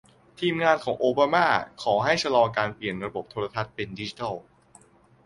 [0.39, 1.47] ทีมงานของโอบามา
[1.83, 4.35] ขอให้ชะลอการเปลี่ยนระบบโทรทัศน์เป็นดิจิทัล